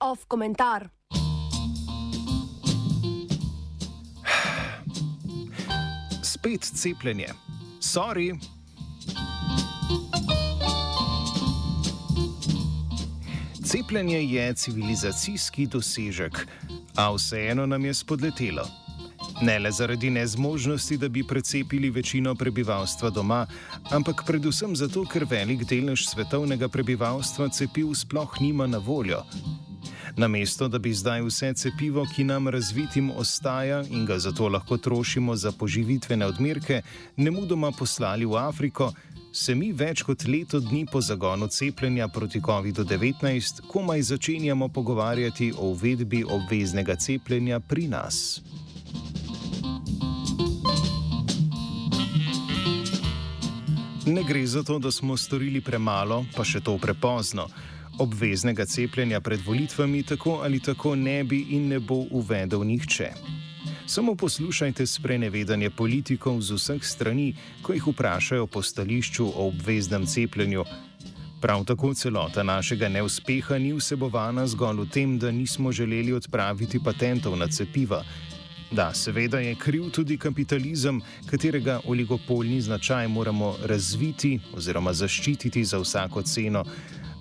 [0.00, 0.88] Off komentar.
[6.22, 7.28] Spet cepljenje.
[7.80, 8.38] Sorry.
[13.64, 16.46] Cepljenje je civilizacijski dosežek,
[16.96, 18.81] a vseeno nam je spodletelo.
[19.40, 23.46] Ne le zaradi nezmožnosti, da bi precepili večino prebivalstva doma,
[23.90, 29.22] ampak predvsem zato, ker velik delež svetovnega prebivalstva cepiv sploh nima na voljo.
[30.16, 35.36] Namesto da bi zdaj vse cepivo, ki nam razvitim ostaja in ga zato lahko trošimo
[35.36, 36.82] za poživitvene odmerke,
[37.16, 38.92] ne mudoma poslali v Afriko,
[39.32, 45.72] se mi več kot leto dni po zagonu cepljenja proti COVID-19 komaj začenjamo pogovarjati o
[45.72, 48.42] uvedbi obveznega cepljenja pri nas.
[54.06, 57.46] Ne gre za to, da smo storili premalo, pa še to prepozno.
[58.02, 63.12] Obveznega cepljenja pred volitvami tako ali tako ne bi in ne bo uvedel nihče.
[63.86, 70.64] Samo poslušajte sprenevedanje politikov z vseh strani, ko jih vprašajo po stališču o obveznem cepljenju.
[71.40, 77.38] Prav tako celota našega neuspeha ni vsebovana zgolj v tem, da nismo želeli odpraviti patentov
[77.38, 78.02] na cepiva.
[78.72, 86.22] Da, seveda je kriv tudi kapitalizem, katerega oligopolni značaj moramo razviti oziroma zaščititi za vsako
[86.22, 86.64] ceno.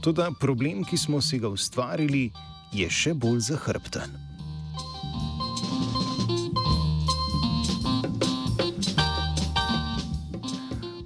[0.02, 2.32] Toda problem, ki smo si ga ustvarili,
[2.74, 4.16] je še bolj zahrbten.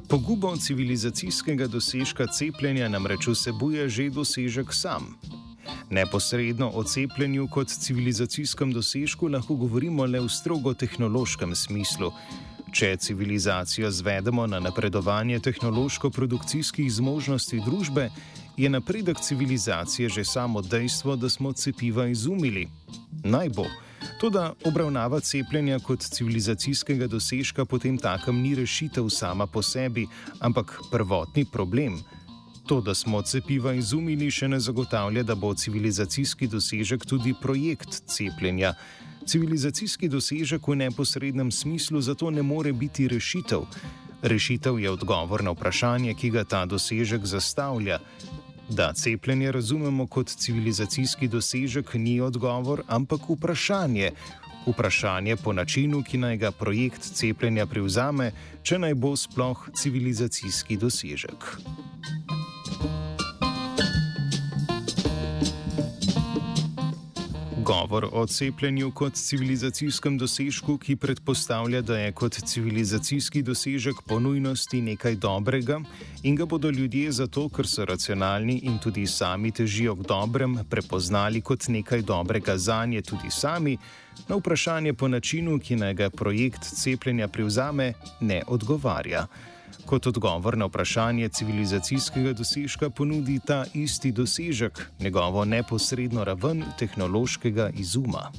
[0.09, 5.17] Pogubo civilizacijskega dosežka cepljenja namreč vsebuje že dosežek sam.
[5.89, 12.11] Neposredno o cepljenju kot civilizacijskem dosežku lahko govorimo le v strogo tehnološkem smislu.
[12.72, 18.09] Če civilizacijo zvedemo na napredovanje tehnološko-produkcijskih zmožnosti družbe,
[18.58, 22.67] je napredek civilizacije že samo dejstvo, da smo cepiva izumili.
[23.23, 23.66] Naj bo.
[24.19, 30.07] Toda obravnava cepljenja kot civilizacijskega dosežka potem takem ni rešitev sama po sebi,
[30.40, 32.00] ampak prvotni problem.
[32.66, 38.74] To, da smo cepiva izumili, še ne zagotavlja, da bo civilizacijski dosežek tudi projekt cepljenja.
[39.26, 43.68] Civilizacijski dosežek v neposrednem smislu zato ne more biti rešitev.
[44.22, 48.00] Rešitev je odgovor na vprašanje, ki ga ta dosežek zastavlja.
[48.70, 54.12] Da cepljenje razumemo kot civilizacijski dosežek, ni odgovor, ampak vprašanje.
[54.66, 58.32] Vprašanje po načinu, ki naj ga projekt cepljenja prevzame,
[58.64, 61.46] če naj bo sploh civilizacijski dosežek.
[67.85, 74.81] Govor o cepljenju kot civilizacijskem dosežku, ki predpostavlja, da je kot civilizacijski dosežek po nujnosti
[74.81, 75.79] nekaj dobrega
[76.23, 81.41] in ga bodo ljudje zato, ker so racionalni in tudi sami težijo k dobrem, prepoznali
[81.41, 83.78] kot nekaj dobrega za nje tudi sami,
[84.28, 89.28] na vprašanje po načinu, ki naj ga projekt cepljenja prevzame, ne odgovarja
[89.86, 98.31] kot odgovor na vprašanje civilizacijskega dosežka ponudi ta isti dosežek, njegovo neposredno raven tehnološkega izuma.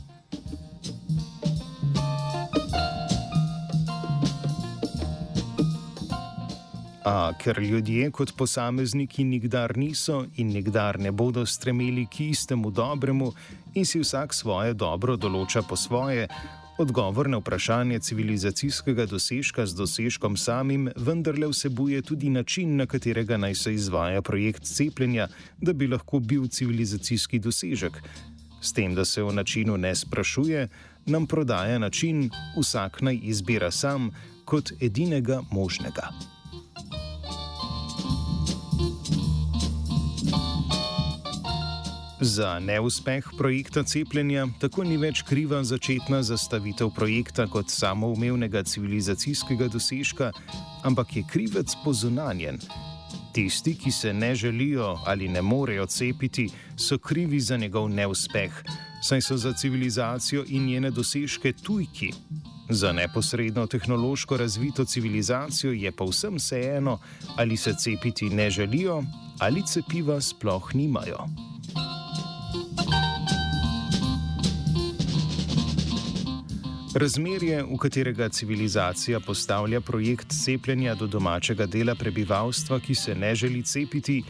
[7.06, 13.32] A ker ljudje kot posamezniki nikdar niso in nikdar ne bodo stremeli k istemu dobremu
[13.74, 16.26] in si vsak svoje dobro določa po svoje,
[16.78, 23.54] Odgovor na vprašanje civilizacijskega dosežka z dosežkom samim vendarle vsebuje tudi način, na katerega naj
[23.54, 27.96] se izvaja projekt cepljenja, da bi lahko bil civilizacijski dosežek.
[28.60, 30.68] S tem, da se o načinu ne sprašuje,
[31.06, 34.10] nam prodaja način, vsak naj izbira sam
[34.44, 36.35] kot edinega možnega.
[42.20, 50.30] Za neuspeh projekta cepljenja tako ni več kriva začetna zastavitev projekta kot samoumevnega civilizacijskega dosežka,
[50.88, 52.56] ampak je krivec pozunanjen.
[53.36, 58.62] Tisti, ki se ne želijo ali ne morejo cepiti, so krivi za njegov neuspeh,
[59.02, 62.12] saj so za civilizacijo in njene dosežke tujki.
[62.70, 66.98] Za neposredno tehnološko razvito civilizacijo je povsem vseeno,
[67.36, 69.02] ali se cepiti ne želijo
[69.38, 71.28] ali cepiva sploh nimajo.
[76.96, 83.62] Razmerje, v katerega civilizacija postavlja projekt cepljenja do domačega dela prebivalstva, ki se ne želi
[83.62, 84.22] cepiti,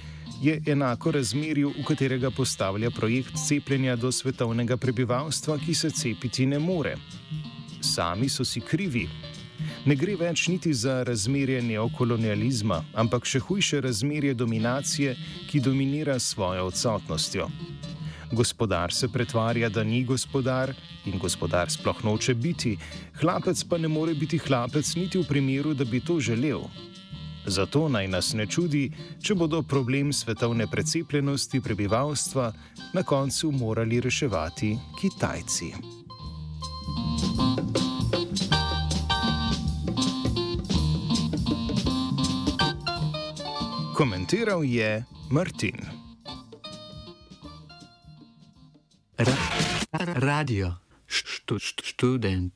[0.43, 6.59] je enako razmerju, v katerega postavlja projekt cepljenja do svetovnega prebivalstva, ki se cepiti ne
[6.59, 6.97] more.
[7.81, 9.09] Sami so si krivi,
[9.87, 15.15] Ne gre več niti za razmerje neokolonializma, ampak še hujše razmerje dominacije,
[15.49, 17.49] ki dominira svojo odsotnostjo.
[18.33, 20.75] Gospodar se pretvarja, da ni gospodar
[21.05, 22.77] in gospodar sploh noče biti,
[23.21, 26.67] hlapec pa ne more biti hlapec niti v primeru, da bi to želel.
[27.47, 28.91] Zato naj nas ne čudi,
[29.23, 32.53] če bodo problem svetovne precepljenosti prebivalstva
[32.93, 35.71] na koncu morali reševati Kitajci.
[43.95, 46.06] Komentiral je Martin.
[50.27, 50.79] Radio.
[51.07, 52.53] St St Student.